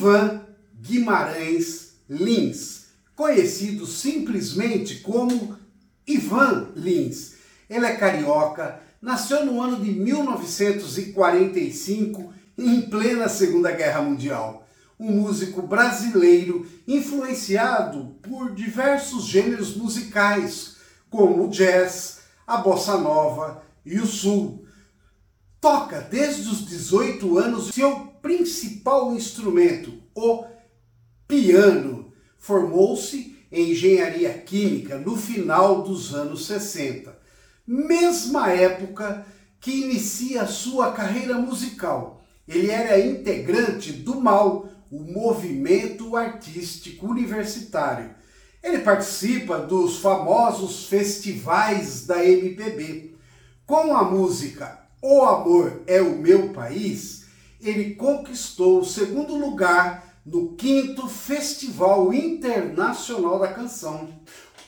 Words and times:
Ivan 0.00 0.40
Guimarães 0.80 1.96
Lins, 2.08 2.86
conhecido 3.14 3.84
simplesmente 3.84 5.00
como 5.00 5.58
Ivan 6.06 6.68
Lins. 6.74 7.34
Ele 7.68 7.84
é 7.84 7.94
carioca, 7.96 8.80
nasceu 9.02 9.44
no 9.44 9.60
ano 9.60 9.84
de 9.84 9.92
1945, 9.92 12.32
em 12.56 12.80
plena 12.80 13.28
Segunda 13.28 13.70
Guerra 13.72 14.00
Mundial. 14.00 14.66
Um 14.98 15.12
músico 15.12 15.60
brasileiro 15.60 16.66
influenciado 16.88 18.16
por 18.22 18.54
diversos 18.54 19.26
gêneros 19.26 19.76
musicais, 19.76 20.76
como 21.10 21.44
o 21.44 21.50
jazz, 21.50 22.20
a 22.46 22.56
bossa 22.56 22.96
nova 22.96 23.62
e 23.84 23.98
o 23.98 24.06
sul. 24.06 24.64
Toca 25.60 26.00
desde 26.00 26.48
os 26.48 26.66
18 26.66 27.36
anos 27.36 27.74
seu 27.74 28.06
principal 28.22 29.14
instrumento, 29.14 29.92
o 30.14 30.46
piano. 31.28 32.14
Formou-se 32.38 33.36
em 33.52 33.72
engenharia 33.72 34.32
química 34.32 34.96
no 34.96 35.14
final 35.14 35.82
dos 35.82 36.14
anos 36.14 36.46
60, 36.46 37.14
mesma 37.66 38.50
época 38.50 39.26
que 39.60 39.82
inicia 39.82 40.46
sua 40.46 40.92
carreira 40.92 41.34
musical. 41.34 42.24
Ele 42.48 42.70
era 42.70 42.98
integrante 42.98 43.92
do 43.92 44.18
MAU, 44.18 44.70
o 44.90 45.00
Movimento 45.00 46.16
Artístico 46.16 47.06
Universitário. 47.06 48.14
Ele 48.62 48.78
participa 48.78 49.58
dos 49.58 49.98
famosos 49.98 50.86
festivais 50.86 52.06
da 52.06 52.24
MPB. 52.24 53.14
Com 53.66 53.94
a 53.94 54.02
música 54.02 54.80
O 55.02 55.22
Amor 55.22 55.80
é 55.86 56.02
o 56.02 56.18
Meu 56.18 56.50
País, 56.50 57.24
ele 57.58 57.94
conquistou 57.94 58.80
o 58.80 58.84
segundo 58.84 59.34
lugar 59.34 60.20
no 60.26 60.52
quinto 60.56 61.08
Festival 61.08 62.12
Internacional 62.12 63.38
da 63.38 63.48
Canção. 63.48 64.10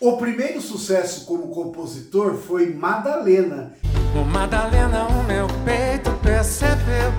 O 0.00 0.16
primeiro 0.16 0.58
sucesso 0.62 1.26
como 1.26 1.48
compositor 1.48 2.38
foi 2.38 2.72
Madalena. 2.72 3.74
O 4.18 4.24
Madalena, 4.24 5.06
o 5.06 5.22
meu 5.24 5.46
peito 5.66 6.10
percebeu 6.22 7.12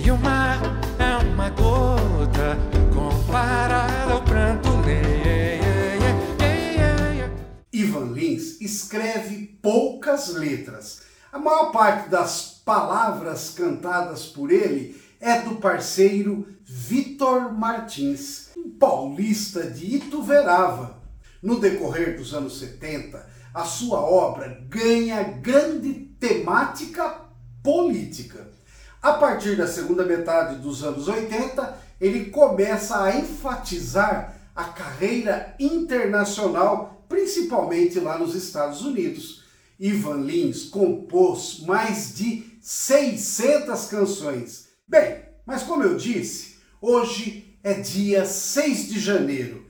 que 0.00 0.08
o 0.08 0.16
mar 0.18 0.60
é 1.00 1.16
uma 1.26 1.50
gota 1.50 2.56
comparado 2.94 4.12
ao 4.12 4.22
pranto 4.22 4.72
Ivan 7.72 8.12
Lins 8.12 8.60
escreve 8.60 9.58
poucas 9.60 10.28
letras. 10.34 11.01
A 11.32 11.38
maior 11.38 11.72
parte 11.72 12.10
das 12.10 12.60
palavras 12.62 13.54
cantadas 13.56 14.26
por 14.26 14.52
ele 14.52 15.00
é 15.18 15.40
do 15.40 15.54
parceiro 15.54 16.46
Vitor 16.62 17.50
Martins, 17.50 18.50
um 18.54 18.68
paulista 18.68 19.62
de 19.62 19.96
Ituverava. 19.96 21.00
No 21.42 21.58
decorrer 21.58 22.18
dos 22.18 22.34
anos 22.34 22.58
70, 22.58 23.26
a 23.54 23.64
sua 23.64 24.00
obra 24.00 24.62
ganha 24.68 25.22
grande 25.22 25.94
temática 26.20 27.22
política. 27.62 28.46
A 29.00 29.14
partir 29.14 29.56
da 29.56 29.66
segunda 29.66 30.04
metade 30.04 30.56
dos 30.56 30.84
anos 30.84 31.08
80, 31.08 31.78
ele 31.98 32.26
começa 32.26 33.02
a 33.02 33.16
enfatizar 33.16 34.36
a 34.54 34.64
carreira 34.64 35.56
internacional, 35.58 37.06
principalmente 37.08 37.98
lá 37.98 38.18
nos 38.18 38.34
Estados 38.34 38.82
Unidos. 38.82 39.41
Ivan 39.82 40.22
Lins 40.22 40.64
compôs 40.64 41.60
mais 41.66 42.14
de 42.14 42.44
600 42.60 43.86
canções. 43.86 44.68
Bem, 44.86 45.22
mas 45.44 45.62
como 45.62 45.82
eu 45.82 45.96
disse, 45.96 46.52
Hoje 46.84 47.56
é 47.62 47.74
dia 47.74 48.26
6 48.26 48.88
de 48.88 48.98
janeiro, 48.98 49.64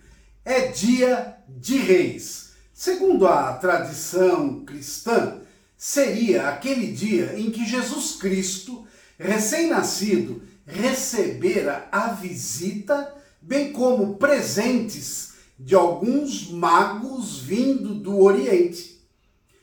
é 0.47 0.69
dia 0.69 1.37
de 1.47 1.77
reis. 1.77 2.53
Segundo 2.73 3.29
a 3.29 3.53
tradição 3.53 4.65
cristã, 4.65 5.43
seria 5.77 6.49
aquele 6.49 6.91
dia 6.91 7.39
em 7.39 7.51
que 7.51 7.67
Jesus 7.67 8.17
Cristo, 8.17 8.87
recém-nascido, 9.19 10.43
recebera 10.65 11.87
a 11.93 12.15
visita, 12.15 13.15
bem 13.43 13.73
como 13.73 14.17
presentes 14.17 15.35
de 15.59 15.75
alguns 15.75 16.51
magos 16.51 17.41
vindo 17.41 17.95
do 17.95 18.19
Oriente. 18.23 18.92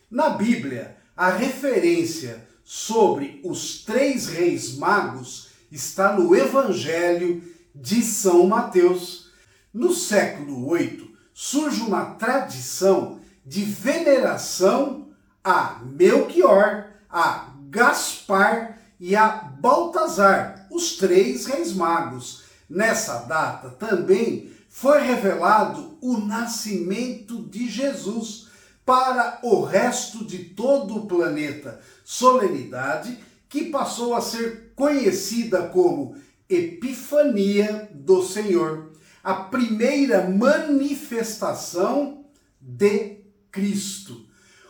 Na 0.09 0.29
Bíblia, 0.29 0.97
a 1.15 1.29
referência 1.29 2.47
sobre 2.63 3.39
os 3.43 3.83
três 3.83 4.25
reis 4.25 4.75
magos 4.75 5.49
está 5.71 6.13
no 6.13 6.35
Evangelho 6.35 7.43
de 7.75 8.01
São 8.01 8.47
Mateus. 8.47 9.29
No 9.71 9.93
século 9.93 10.75
VIII 10.75 11.15
surge 11.31 11.81
uma 11.81 12.15
tradição 12.15 13.19
de 13.45 13.63
veneração 13.63 15.09
a 15.43 15.79
Melchior, 15.83 16.87
a 17.07 17.53
Gaspar 17.69 18.79
e 18.99 19.15
a 19.15 19.27
Baltazar, 19.27 20.67
os 20.71 20.97
três 20.97 21.45
reis 21.45 21.71
magos. 21.71 22.45
Nessa 22.67 23.19
data 23.19 23.69
também 23.69 24.51
foi 24.69 25.01
revelado 25.03 25.99
o 26.01 26.17
nascimento 26.17 27.43
de 27.43 27.69
Jesus 27.69 28.48
para 28.89 29.37
o 29.43 29.61
resto 29.61 30.25
de 30.25 30.39
todo 30.39 30.95
o 30.95 31.05
planeta. 31.05 31.79
Solenidade 32.03 33.19
que 33.47 33.65
passou 33.65 34.15
a 34.15 34.21
ser 34.21 34.73
conhecida 34.75 35.67
como 35.67 36.15
Epifania 36.49 37.87
do 37.93 38.23
Senhor, 38.23 38.91
a 39.23 39.35
primeira 39.35 40.27
manifestação 40.27 42.25
de 42.59 43.17
Cristo. 43.51 44.25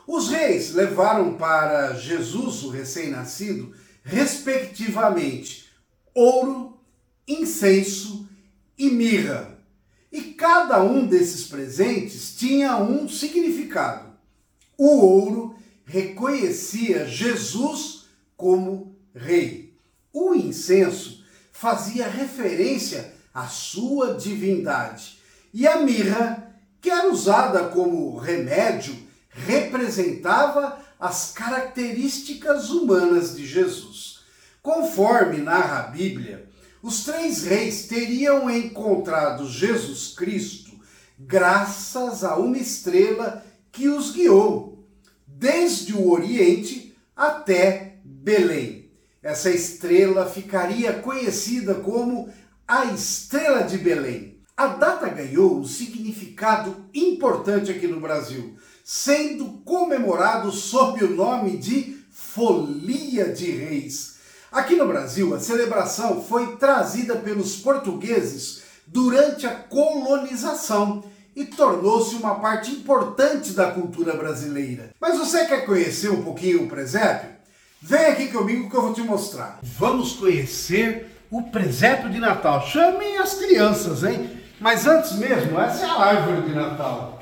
Os 0.06 0.28
reis 0.28 0.74
levaram 0.74 1.36
para 1.36 1.94
Jesus, 1.94 2.64
o 2.64 2.70
recém-nascido, 2.72 3.74
respectivamente, 4.04 5.70
ouro, 6.14 6.78
incenso 7.26 8.28
e 8.78 8.90
mirra. 8.90 9.58
E 10.12 10.34
cada 10.34 10.84
um 10.84 11.08
desses 11.08 11.48
presentes 11.48 12.36
tinha 12.36 12.76
um 12.76 13.08
significado. 13.08 14.09
O 14.80 14.88
ouro 14.88 15.56
reconhecia 15.84 17.06
Jesus 17.06 18.06
como 18.38 18.96
rei. 19.14 19.74
O 20.14 20.34
incenso 20.34 21.22
fazia 21.52 22.08
referência 22.08 23.14
à 23.34 23.46
sua 23.48 24.14
divindade. 24.14 25.20
E 25.54 25.68
a 25.68 25.82
mirra, 25.82 26.56
que 26.80 26.90
era 26.90 27.12
usada 27.12 27.68
como 27.68 28.18
remédio, 28.18 28.96
representava 29.28 30.80
as 30.98 31.34
características 31.34 32.70
humanas 32.70 33.36
de 33.36 33.46
Jesus. 33.46 34.22
Conforme 34.64 35.40
narra 35.40 35.80
a 35.80 35.88
Bíblia, 35.88 36.50
os 36.82 37.04
três 37.04 37.44
reis 37.44 37.86
teriam 37.86 38.50
encontrado 38.50 39.46
Jesus 39.46 40.14
Cristo 40.16 40.72
graças 41.20 42.24
a 42.24 42.38
uma 42.38 42.58
estrela 42.58 43.44
que 43.72 43.88
os 43.88 44.12
guiou, 44.12 44.69
desde 45.40 45.94
o 45.94 46.12
Oriente 46.12 46.94
até 47.16 47.96
Belém. 48.04 48.92
Essa 49.24 49.50
estrela 49.50 50.26
ficaria 50.26 50.92
conhecida 50.94 51.76
como 51.76 52.30
a 52.68 52.86
Estrela 52.86 53.64
de 53.64 53.78
Belém. 53.78 54.38
A 54.56 54.68
data 54.68 55.08
ganhou 55.08 55.58
um 55.58 55.64
significado 55.64 56.86
importante 56.94 57.72
aqui 57.72 57.88
no 57.88 58.02
Brasil, 58.02 58.58
sendo 58.84 59.62
comemorado 59.64 60.52
sob 60.52 61.06
o 61.06 61.16
nome 61.16 61.58
de 61.58 61.98
Folia 62.12 63.32
de 63.32 63.50
Reis. 63.50 64.18
Aqui 64.52 64.76
no 64.76 64.88
Brasil, 64.88 65.34
a 65.34 65.40
celebração 65.40 66.22
foi 66.22 66.58
trazida 66.58 67.16
pelos 67.16 67.56
portugueses 67.56 68.64
durante 68.86 69.48
a 69.48 69.56
colonização 69.56 71.04
e 71.40 71.46
tornou-se 71.46 72.16
uma 72.16 72.36
parte 72.36 72.70
importante 72.70 73.54
da 73.54 73.72
cultura 73.72 74.14
brasileira. 74.14 74.90
Mas 75.00 75.18
você 75.18 75.46
quer 75.46 75.66
conhecer 75.66 76.10
um 76.10 76.22
pouquinho 76.22 76.64
o 76.64 76.68
presépio? 76.68 77.30
Vem 77.82 78.08
aqui 78.08 78.28
comigo 78.28 78.70
que 78.70 78.76
eu 78.76 78.82
vou 78.82 78.94
te 78.94 79.00
mostrar. 79.02 79.58
Vamos 79.64 80.12
conhecer 80.12 81.16
o 81.32 81.44
presépio 81.44 82.10
de 82.10 82.20
Natal. 82.20 82.68
Chamem 82.68 83.18
as 83.20 83.36
crianças, 83.36 84.04
hein? 84.04 84.30
Mas 84.60 84.86
antes 84.86 85.14
mesmo, 85.14 85.58
essa 85.58 85.86
é 85.86 85.88
a 85.88 85.94
árvore 85.94 86.50
de 86.50 86.54
Natal. 86.54 87.22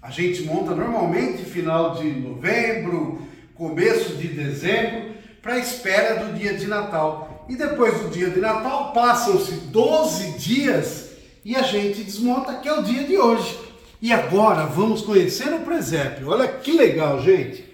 A 0.00 0.12
gente 0.12 0.44
monta 0.44 0.72
normalmente 0.72 1.42
final 1.42 1.96
de 1.96 2.08
novembro, 2.08 3.20
começo 3.56 4.14
de 4.14 4.28
dezembro, 4.28 5.12
para 5.42 5.54
a 5.54 5.58
espera 5.58 6.24
do 6.24 6.38
dia 6.38 6.54
de 6.54 6.68
Natal. 6.68 7.44
E 7.48 7.56
depois 7.56 7.98
do 7.98 8.10
dia 8.10 8.30
de 8.30 8.38
Natal, 8.38 8.92
passam-se 8.92 9.54
12 9.54 10.38
dias 10.38 11.03
e 11.44 11.54
a 11.54 11.62
gente 11.62 12.02
desmonta, 12.02 12.54
que 12.54 12.68
é 12.68 12.72
o 12.72 12.82
dia 12.82 13.04
de 13.04 13.18
hoje. 13.18 13.58
E 14.00 14.12
agora 14.12 14.64
vamos 14.66 15.02
conhecer 15.02 15.52
o 15.52 15.60
presépio. 15.60 16.28
Olha 16.28 16.48
que 16.48 16.72
legal, 16.72 17.20
gente. 17.20 17.64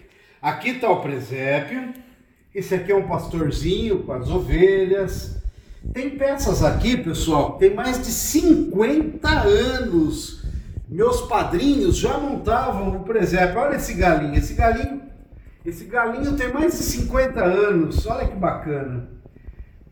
Aqui 0.43 0.71
está 0.71 0.91
o 0.91 1.01
presépio. 1.01 1.95
Esse 2.55 2.75
aqui 2.75 2.91
é 2.91 2.97
um 2.97 3.07
pastorzinho 3.07 4.03
com 4.03 4.13
as 4.13 4.29
ovelhas. 4.29 5.37
Tem 5.93 6.11
peças 6.11 6.63
aqui, 6.63 6.97
pessoal, 6.97 7.53
tem 7.53 7.75
mais 7.75 7.99
de 7.99 8.11
50 8.13 9.29
anos. 9.29 10.43
Meus 10.89 11.23
padrinhos 11.23 11.97
já 11.97 12.19
montavam 12.19 12.97
o 12.97 13.05
presépio. 13.05 13.61
Olha 13.61 13.77
esse 13.77 13.95
galinho, 13.95 14.35
esse 14.35 14.55
galinho, 14.55 15.03
esse 15.65 15.85
galinho 15.85 16.37
tem 16.37 16.53
mais 16.53 16.77
de 16.77 16.85
50 16.85 17.41
anos. 17.43 18.07
Olha 18.07 18.27
que 18.27 18.37
bacana. 18.37 19.09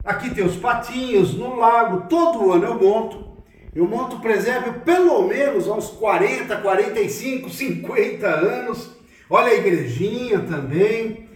Aqui 0.04 0.30
tem 0.30 0.44
os 0.44 0.56
patinhos 0.56 1.34
no 1.34 1.56
lago, 1.56 2.08
todo 2.08 2.52
ano 2.52 2.64
eu 2.64 2.80
monto. 2.80 3.27
Eu 3.74 3.86
monto 3.86 4.20
presépio 4.20 4.80
pelo 4.80 5.26
menos 5.26 5.68
aos 5.68 5.90
40, 5.90 6.56
45, 6.56 7.50
50 7.50 8.26
anos. 8.26 8.90
Olha 9.28 9.48
a 9.48 9.54
igrejinha 9.54 10.40
também. 10.40 11.28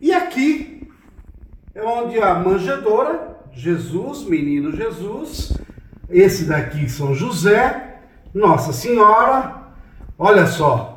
E 0.00 0.12
aqui 0.12 0.88
é 1.74 1.82
onde 1.82 2.18
a 2.18 2.34
manjedora, 2.34 3.38
Jesus, 3.52 4.24
menino 4.24 4.74
Jesus, 4.74 5.52
esse 6.08 6.44
daqui 6.44 6.88
São 6.88 7.14
José, 7.14 7.98
Nossa 8.34 8.72
Senhora, 8.72 9.72
olha 10.18 10.46
só, 10.46 10.92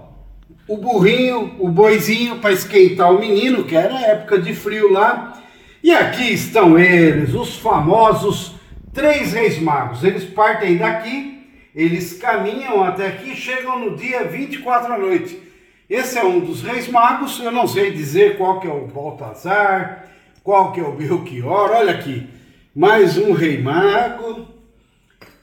o 0.67 0.77
burrinho, 0.77 1.55
o 1.59 1.69
boizinho 1.69 2.39
para 2.39 2.51
esquentar 2.51 3.13
o 3.13 3.19
menino, 3.19 3.63
que 3.63 3.75
era 3.75 3.99
época 4.01 4.39
de 4.39 4.53
frio 4.53 4.91
lá. 4.91 5.41
E 5.83 5.91
aqui 5.91 6.33
estão 6.33 6.79
eles, 6.79 7.33
os 7.33 7.57
famosos 7.57 8.54
três 8.95 9.33
reis 9.33 9.59
magos. 9.59 10.03
Eles 10.03 10.23
partem 10.23 10.77
daqui, 10.77 11.45
eles 11.75 12.17
caminham 12.17 12.81
até 12.81 13.07
aqui, 13.07 13.35
chegam 13.35 13.77
no 13.77 13.95
dia 13.95 14.23
24 14.23 14.93
à 14.93 14.97
noite. 14.97 15.39
Esse 15.87 16.17
é 16.17 16.23
um 16.23 16.39
dos 16.39 16.63
reis 16.63 16.87
magos, 16.87 17.39
eu 17.39 17.51
não 17.51 17.67
sei 17.67 17.91
dizer 17.91 18.37
qual 18.37 18.59
que 18.59 18.67
é 18.67 18.71
o 18.71 18.87
Baltazar, 18.87 20.07
qual 20.41 20.71
que 20.71 20.79
é 20.79 20.83
o 20.83 20.93
Belchior, 20.93 21.71
olha 21.71 21.91
aqui, 21.91 22.27
mais 22.73 23.17
um 23.17 23.33
rei 23.33 23.61
mago 23.61 24.47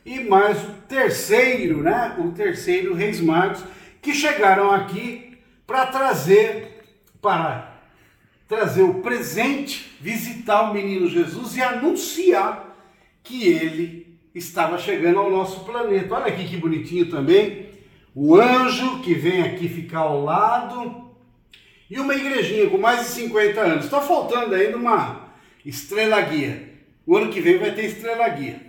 e 0.04 0.18
mais 0.20 0.60
o 0.64 0.72
terceiro, 0.88 1.82
né? 1.82 2.16
O 2.18 2.32
terceiro 2.32 2.94
reis 2.94 3.20
magos 3.20 3.62
que 4.00 4.12
chegaram 4.12 4.72
aqui 4.72 5.38
para 5.64 5.86
trazer 5.86 6.70
para 7.20 7.70
trazer 8.48 8.82
o 8.82 8.94
presente, 8.94 9.96
visitar 10.00 10.62
o 10.62 10.74
menino 10.74 11.08
Jesus 11.08 11.56
e 11.56 11.62
anunciar 11.62 12.71
que 13.22 13.46
ele 13.46 14.18
estava 14.34 14.78
chegando 14.78 15.18
ao 15.18 15.30
nosso 15.30 15.60
planeta. 15.64 16.14
Olha 16.14 16.26
aqui 16.26 16.48
que 16.48 16.56
bonitinho 16.56 17.10
também 17.10 17.70
o 18.14 18.36
anjo 18.36 19.00
que 19.00 19.14
vem 19.14 19.42
aqui 19.42 19.68
ficar 19.68 20.00
ao 20.00 20.22
lado 20.22 21.10
e 21.90 21.98
uma 21.98 22.14
igrejinha 22.14 22.68
com 22.70 22.78
mais 22.78 23.00
de 23.00 23.12
50 23.12 23.60
anos. 23.60 23.84
Está 23.84 24.00
faltando 24.00 24.54
ainda 24.54 24.76
uma 24.76 25.28
estrela 25.64 26.20
guia. 26.20 26.70
O 27.06 27.16
ano 27.16 27.32
que 27.32 27.40
vem 27.40 27.58
vai 27.58 27.74
ter 27.74 27.86
estrela 27.86 28.28
guia. 28.28 28.60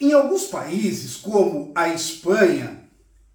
Em 0.00 0.12
alguns 0.12 0.44
países, 0.44 1.16
como 1.16 1.72
a 1.74 1.88
Espanha, 1.88 2.84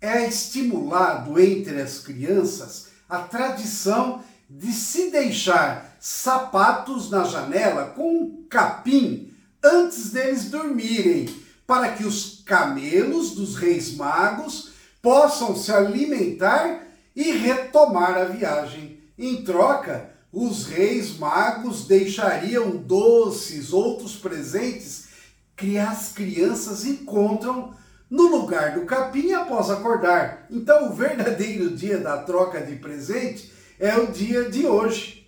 é 0.01 0.27
estimulado 0.27 1.39
entre 1.39 1.81
as 1.81 2.00
crianças 2.00 2.91
a 3.07 3.19
tradição 3.19 4.24
de 4.50 4.71
se 4.71 5.09
deixar 5.12 5.97
sapatos 6.00 7.09
na 7.09 7.24
janela 7.24 7.88
com 7.88 8.13
um 8.13 8.45
capim 8.50 9.29
antes 9.64 10.12
deles 10.12 10.46
dormirem, 10.46 11.28
para 11.66 11.92
que 11.92 12.04
os 12.04 12.42
camelos 12.46 13.32
dos 13.32 13.56
reis 13.56 13.94
magos 13.96 14.72
possam 15.02 15.56
se 15.56 15.72
alimentar 15.72 16.88
e 17.16 17.32
retomar 17.32 18.18
a 18.18 18.26
viagem. 18.26 19.00
Em 19.18 19.44
troca, 19.44 20.10
os 20.32 20.66
reis 20.66 21.18
magos 21.18 21.86
deixariam 21.86 22.78
doces, 22.78 23.74
outros 23.74 24.16
presentes 24.16 25.10
que 25.56 25.78
as 25.78 26.14
crianças 26.14 26.86
encontram 26.86 27.74
no 28.10 28.28
lugar 28.28 28.74
do 28.74 28.86
capim 28.86 29.34
após 29.34 29.70
acordar. 29.70 30.46
Então, 30.50 30.90
o 30.90 30.94
verdadeiro 30.94 31.72
dia 31.72 31.98
da 31.98 32.18
troca 32.18 32.62
de 32.62 32.76
presente 32.78 33.52
é 33.80 33.96
o 33.98 34.08
dia 34.08 34.50
de 34.50 34.66
hoje. 34.66 35.28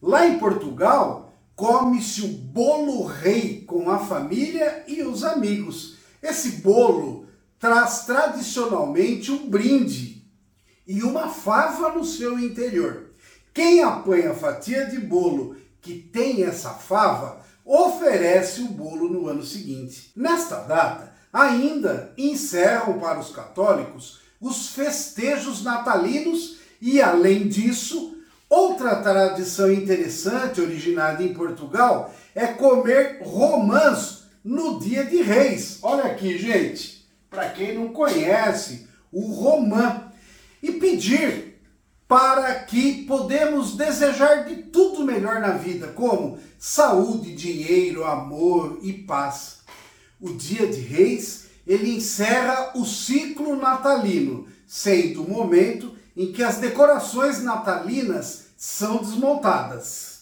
Lá 0.00 0.26
em 0.26 0.38
Portugal, 0.38 1.29
come-se 1.60 2.22
o 2.22 2.28
bolo 2.28 3.04
rei 3.04 3.62
com 3.66 3.90
a 3.90 3.98
família 3.98 4.82
e 4.88 5.02
os 5.02 5.22
amigos. 5.22 5.98
Esse 6.22 6.52
bolo 6.62 7.26
traz 7.58 8.06
tradicionalmente 8.06 9.30
um 9.30 9.46
brinde 9.46 10.24
e 10.86 11.02
uma 11.02 11.28
fava 11.28 11.92
no 11.92 12.02
seu 12.02 12.38
interior. 12.38 13.10
Quem 13.52 13.82
apanha 13.82 14.30
a 14.30 14.34
fatia 14.34 14.86
de 14.86 14.98
bolo 14.98 15.54
que 15.82 15.96
tem 15.98 16.44
essa 16.44 16.70
fava 16.70 17.44
oferece 17.62 18.62
o 18.62 18.68
bolo 18.68 19.10
no 19.10 19.28
ano 19.28 19.44
seguinte. 19.44 20.12
Nesta 20.16 20.60
data, 20.60 21.12
ainda 21.30 22.14
encerram 22.16 22.98
para 22.98 23.20
os 23.20 23.32
católicos 23.32 24.20
os 24.40 24.70
festejos 24.70 25.62
natalinos 25.62 26.56
e, 26.80 27.02
além 27.02 27.46
disso, 27.48 28.16
outra 28.50 28.96
tradição 28.96 29.72
interessante 29.72 30.60
originada 30.60 31.22
em 31.22 31.32
Portugal 31.32 32.12
é 32.34 32.48
comer 32.48 33.20
romãs 33.22 34.24
no 34.44 34.78
dia 34.78 35.04
de 35.04 35.22
reis. 35.22 35.78
Olha 35.80 36.04
aqui, 36.04 36.36
gente 36.36 37.00
para 37.30 37.48
quem 37.50 37.74
não 37.74 37.92
conhece, 37.92 38.88
o 39.12 39.32
romã, 39.32 40.12
e 40.60 40.72
pedir 40.72 41.60
para 42.08 42.54
que 42.56 43.04
podemos 43.04 43.76
desejar 43.76 44.44
de 44.44 44.64
tudo 44.64 45.04
melhor 45.04 45.40
na 45.40 45.52
vida, 45.52 45.86
como 45.88 46.38
saúde, 46.58 47.34
dinheiro, 47.34 48.04
amor 48.04 48.80
e 48.82 48.92
paz. 48.92 49.60
O 50.20 50.32
dia 50.34 50.66
de 50.66 50.80
reis, 50.80 51.46
ele 51.64 51.96
encerra 51.96 52.72
o 52.74 52.84
ciclo 52.84 53.56
natalino, 53.56 54.48
sendo 54.66 55.22
o 55.22 55.30
momento 55.30 55.94
em 56.16 56.32
que 56.32 56.42
as 56.42 56.56
decorações 56.56 57.42
natalinas 57.42 58.46
são 58.56 58.98
desmontadas. 58.98 60.20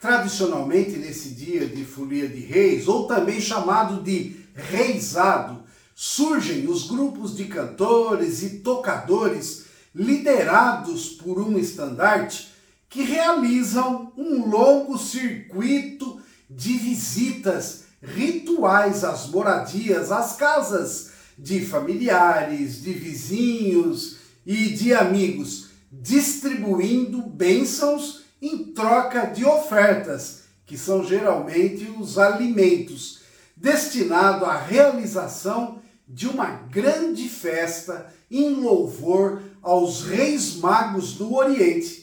Tradicionalmente, 0.00 0.92
nesse 0.92 1.30
dia 1.30 1.66
de 1.66 1.84
folia 1.84 2.28
de 2.28 2.40
reis, 2.40 2.86
ou 2.86 3.06
também 3.06 3.40
chamado 3.40 4.02
de 4.02 4.36
reisado, 4.54 5.62
surgem 5.94 6.68
os 6.68 6.86
grupos 6.86 7.34
de 7.36 7.46
cantores 7.46 8.42
e 8.42 8.58
tocadores 8.58 9.64
liderados 9.94 11.08
por 11.08 11.40
um 11.40 11.58
estandarte 11.58 12.52
que 12.88 13.02
realizam 13.02 14.12
um 14.16 14.48
longo 14.48 14.98
circuito 14.98 16.20
de 16.48 16.74
visitas 16.74 17.84
rituais 18.02 19.02
às 19.02 19.28
moradias, 19.28 20.12
às 20.12 20.36
casas 20.36 21.10
de 21.36 21.64
familiares, 21.64 22.82
de 22.82 22.92
vizinhos 22.92 24.15
e 24.46 24.70
de 24.70 24.94
amigos, 24.94 25.70
distribuindo 25.90 27.20
bênçãos 27.22 28.22
em 28.40 28.72
troca 28.72 29.26
de 29.26 29.44
ofertas, 29.44 30.44
que 30.64 30.78
são 30.78 31.04
geralmente 31.04 31.92
os 31.98 32.18
alimentos, 32.18 33.20
destinado 33.56 34.44
à 34.44 34.56
realização 34.56 35.80
de 36.08 36.28
uma 36.28 36.50
grande 36.70 37.28
festa 37.28 38.14
em 38.30 38.54
louvor 38.54 39.42
aos 39.62 40.04
reis 40.04 40.56
magos 40.56 41.14
do 41.14 41.34
Oriente. 41.34 42.00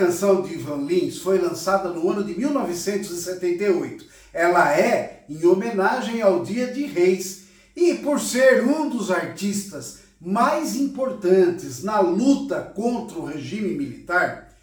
Canção 0.00 0.40
de 0.40 0.54
Ivan 0.54 0.86
Lins 0.86 1.18
foi 1.18 1.36
lançada 1.38 1.90
no 1.90 2.08
ano 2.10 2.24
de 2.24 2.34
1978. 2.34 4.06
Ela 4.32 4.74
é 4.74 5.26
em 5.28 5.44
homenagem 5.44 6.22
ao 6.22 6.42
Dia 6.42 6.68
de 6.72 6.86
Reis 6.86 7.42
e 7.76 7.96
por 7.96 8.18
ser 8.18 8.64
um 8.64 8.88
dos 8.88 9.10
artistas 9.10 9.98
mais 10.18 10.74
importantes 10.74 11.82
na 11.82 12.00
luta 12.00 12.62
contra 12.74 13.18
o 13.18 13.26
regime 13.26 13.74
militar, 13.74 14.56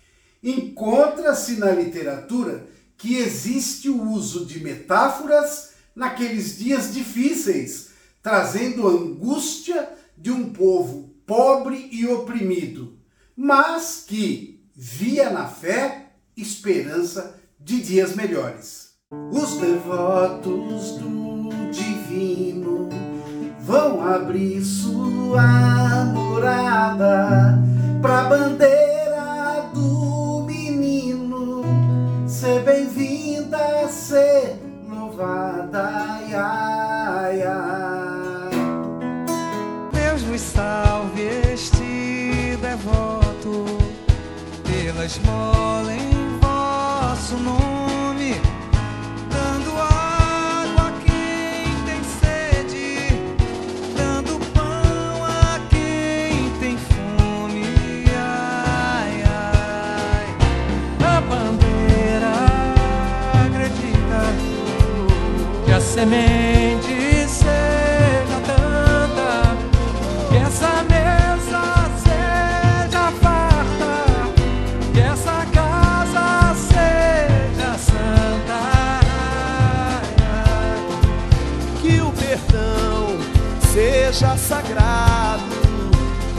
encontra-se 0.43 1.57
na 1.57 1.69
literatura 1.69 2.65
que 2.97 3.17
existe 3.17 3.89
o 3.89 4.09
uso 4.09 4.43
de 4.43 4.59
metáforas 4.59 5.73
naqueles 5.95 6.57
dias 6.57 6.91
difíceis, 6.91 7.89
trazendo 8.23 8.87
a 8.87 8.91
angústia 8.91 9.87
de 10.17 10.31
um 10.31 10.49
povo 10.49 11.13
pobre 11.27 11.89
e 11.91 12.07
oprimido, 12.07 12.97
mas 13.35 14.03
que 14.07 14.56
via 14.79 15.31
na 15.31 15.47
fé 15.47 16.11
esperança 16.37 17.35
de 17.59 17.81
dias 17.81 18.15
melhores. 18.15 18.91
Os 19.31 19.55
devotos 19.57 20.97
do 20.97 21.49
divino 21.71 22.87
vão 23.61 24.07
abrir 24.07 24.63
sua 24.63 26.05
morada 26.13 27.57
para 28.03 28.25
bandeira 28.25 28.66
semente 65.97 67.27
seja 67.27 68.39
tanta, 68.45 69.57
que 70.29 70.37
essa 70.37 70.83
mesa 70.83 71.63
seja 71.97 73.11
farta, 73.19 73.95
que 74.93 74.99
essa 74.99 75.43
casa 75.51 76.53
seja 76.53 77.71
santa, 77.79 78.61
que 81.81 81.99
o 81.99 82.11
perdão 82.11 83.17
seja 83.73 84.37
sagrado, 84.37 85.55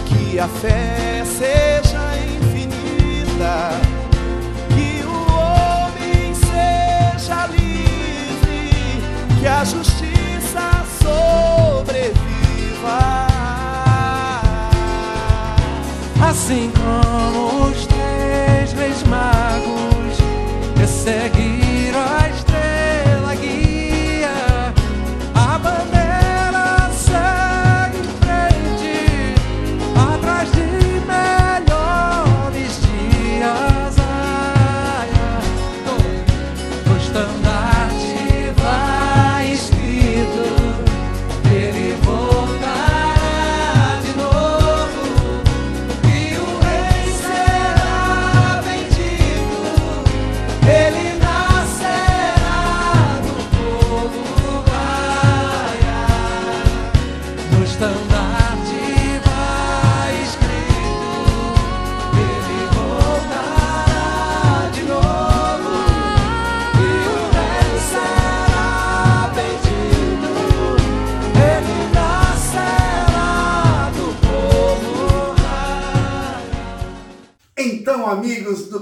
que 0.06 0.38
a 0.38 0.46
fé 0.46 1.07
sing 16.48 16.74
on. 16.78 17.07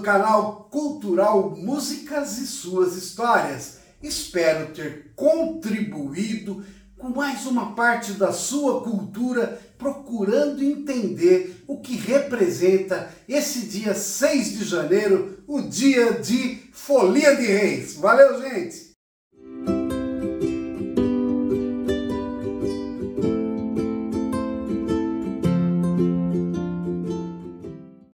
canal 0.07 0.69
Cultural 0.71 1.57
Músicas 1.57 2.39
e 2.39 2.47
Suas 2.47 2.95
Histórias. 2.95 3.79
Espero 4.01 4.73
ter 4.73 5.11
contribuído 5.17 6.65
com 6.97 7.09
mais 7.09 7.45
uma 7.45 7.75
parte 7.75 8.13
da 8.13 8.33
sua 8.33 8.85
cultura, 8.85 9.61
procurando 9.77 10.63
entender 10.63 11.65
o 11.67 11.81
que 11.81 11.97
representa 11.97 13.13
esse 13.29 13.63
dia 13.63 13.97
6 13.97 14.59
de 14.59 14.65
janeiro, 14.65 15.43
o 15.45 15.61
dia 15.61 16.13
de 16.13 16.61
Folia 16.71 17.35
de 17.35 17.47
Reis. 17.47 17.97
Valeu, 17.97 18.41
gente! 18.41 18.86